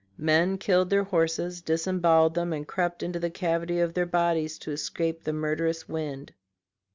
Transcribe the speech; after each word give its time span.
Men 0.17 0.57
killed 0.57 0.89
their 0.89 1.03
horses, 1.03 1.61
disemboweled 1.61 2.33
them, 2.33 2.53
and 2.53 2.67
crept 2.67 3.03
into 3.03 3.19
the 3.19 3.29
cavity 3.29 3.79
of 3.79 3.93
their 3.93 4.07
bodies 4.07 4.57
to 4.57 4.71
escape 4.71 5.21
the 5.25 5.31
murderous 5.31 5.87
wind. 5.87 6.33